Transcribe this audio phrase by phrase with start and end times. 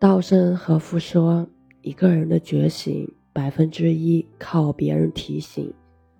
[0.00, 1.44] 稻盛和夫说
[1.82, 5.74] ：“一个人的觉醒，百分之一靠别人提醒，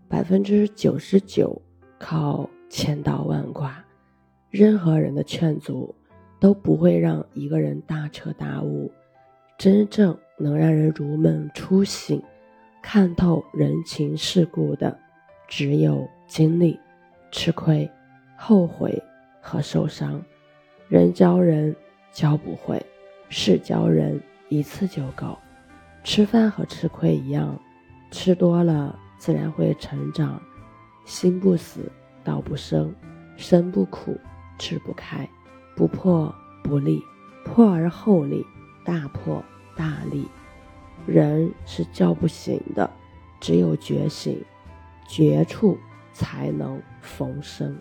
[0.09, 1.63] 百分之九十九
[1.97, 3.71] 靠千刀万剐。
[4.51, 5.95] 任何人的劝阻
[6.41, 8.91] 都不会让一个人大彻大悟。
[9.57, 12.21] 真正能让人如梦初醒、
[12.83, 14.99] 看透人情世故的，
[15.47, 16.77] 只有经历、
[17.31, 17.89] 吃亏、
[18.37, 19.01] 后悔
[19.41, 20.21] 和受伤。
[20.89, 21.73] 人教人
[22.11, 22.85] 教不会。”
[23.29, 25.39] 是教人一次就够，
[26.03, 27.59] 吃饭和吃亏一样，
[28.11, 30.41] 吃多了自然会成长。
[31.05, 31.91] 心不死，
[32.23, 32.95] 道不生，
[33.37, 34.19] 生不苦，
[34.59, 35.29] 志不开，
[35.75, 37.03] 不破不立，
[37.45, 38.45] 破而后立，
[38.85, 39.43] 大破
[39.77, 40.27] 大立。
[41.07, 42.91] 人是叫不醒的，
[43.41, 44.43] 只有觉醒，
[45.07, 45.79] 绝处
[46.13, 47.79] 才能逢生。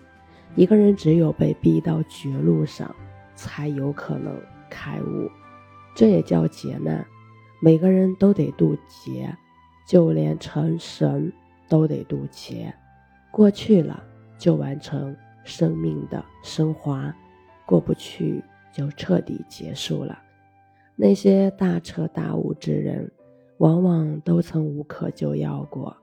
[0.56, 2.96] 一个人只有被逼到绝路上，
[3.36, 4.40] 才有可能。
[4.70, 5.30] 开悟，
[5.96, 7.06] 这也叫劫难。
[7.62, 9.36] 每个人都得渡劫，
[9.88, 11.32] 就连成神
[11.68, 12.74] 都得渡劫。
[13.32, 14.04] 过去了
[14.38, 17.14] 就完成生命的升华，
[17.66, 20.18] 过不去就彻底结束了。
[20.96, 23.12] 那些大彻大悟之人，
[23.58, 25.96] 往往都曾无可救药过，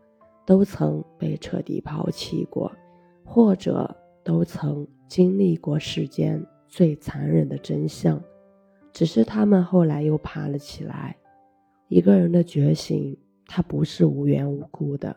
[0.45, 2.71] 都曾被彻底抛弃过，
[3.25, 8.21] 或者都曾经历过世间最残忍的真相。
[8.95, 11.17] 只是他们后来又爬了起来。
[11.89, 15.15] 一个人的觉醒，他不是无缘无故的，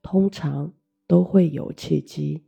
[0.00, 0.72] 通常
[1.08, 2.44] 都会有契机。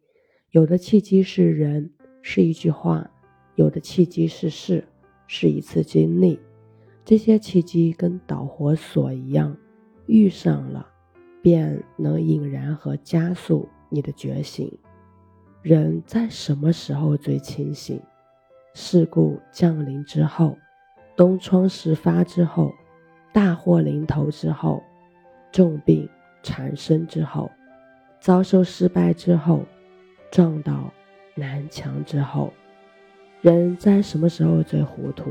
[0.53, 3.05] 有的契机是人，是一句话；
[3.57, 4.87] 有的契机是事，
[5.27, 6.39] 是一次经历。
[7.05, 9.57] 这些契机跟导火索一样，
[10.07, 10.87] 遇上了，
[11.43, 14.73] 便能引燃和加速你的觉醒。
[15.63, 18.01] 人在什么时候最清醒？
[18.73, 20.57] 事故降临之后，
[21.17, 22.73] 东窗事发之后，
[23.33, 24.83] 大祸临头之后，
[25.51, 26.09] 重病
[26.43, 27.51] 缠身之后，
[28.21, 29.65] 遭受失败之后，
[30.31, 30.93] 撞到
[31.35, 32.53] 南墙之后，
[33.41, 35.31] 人在什么时候最糊涂？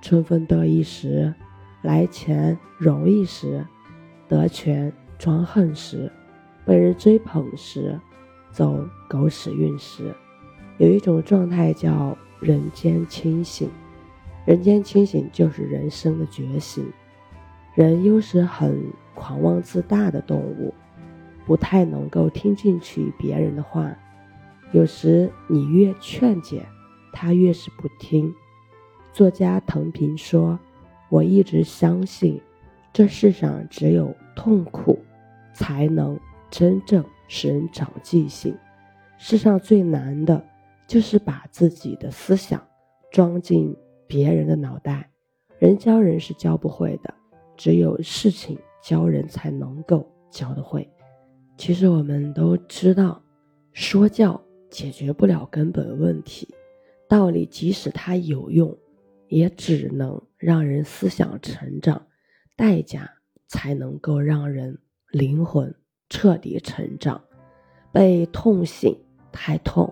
[0.00, 1.32] 春风得意时，
[1.82, 3.64] 来钱容易时，
[4.28, 6.10] 得权装横时，
[6.64, 7.98] 被人追捧时，
[8.50, 10.14] 走狗屎运时，
[10.82, 12.18] 有一种状态叫。
[12.40, 13.70] 人间清醒，
[14.44, 16.92] 人间清醒就是人生的觉醒。
[17.76, 20.74] 人又是很狂妄自大的动物，
[21.46, 23.96] 不太能够听进去别人的话。
[24.72, 26.66] 有时你越劝解，
[27.12, 28.34] 他越是不听。
[29.12, 30.58] 作家藤平说
[31.08, 32.40] ：“我一直相信，
[32.92, 34.98] 这世上只有痛苦，
[35.54, 36.18] 才能
[36.50, 38.52] 真正使人长记性。
[39.16, 40.44] 世上最难的。”
[40.92, 42.62] 就是把自己的思想
[43.10, 43.74] 装进
[44.06, 45.10] 别人的脑袋，
[45.58, 47.14] 人教人是教不会的，
[47.56, 50.86] 只有事情教人才能够教得会。
[51.56, 53.22] 其实我们都知道，
[53.72, 54.38] 说教
[54.68, 56.46] 解决不了根本问题，
[57.08, 58.76] 道理即使它有用，
[59.28, 62.06] 也只能让人思想成长，
[62.54, 63.10] 代价
[63.48, 64.78] 才能够让人
[65.10, 65.74] 灵魂
[66.10, 67.18] 彻底成长。
[67.90, 68.94] 被痛醒
[69.32, 69.90] 太痛。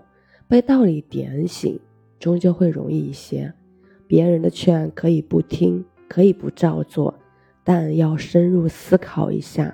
[0.50, 1.78] 被道理点醒，
[2.18, 3.54] 终究会容易一些。
[4.08, 7.14] 别人的劝可以不听，可以不照做，
[7.62, 9.72] 但要深入思考一下，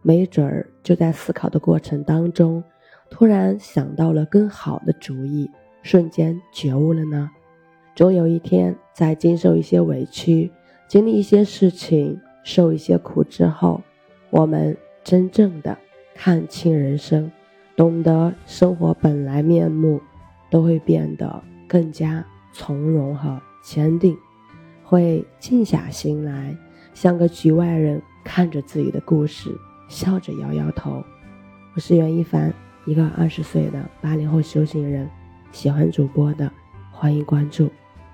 [0.00, 2.64] 没准儿就在思考的过程当中，
[3.10, 5.50] 突然想到了更好的主意，
[5.82, 7.30] 瞬间觉悟了呢。
[7.94, 10.50] 总有一天，在经受一些委屈、
[10.88, 13.82] 经历一些事情、受一些苦之后，
[14.30, 15.76] 我们真正的
[16.14, 17.30] 看清人生，
[17.76, 20.00] 懂得生活本来面目。
[20.50, 24.16] 都会变得更加从容和坚定，
[24.82, 26.56] 会静下心来，
[26.92, 29.50] 像个局外人看着自己的故事，
[29.88, 31.02] 笑着摇摇头。
[31.74, 32.52] 我是袁一凡，
[32.84, 35.08] 一个二十岁的八零后修行人。
[35.50, 36.50] 喜欢主播的，
[36.90, 37.70] 欢迎关注，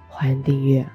[0.09, 0.87] 欢迎订阅。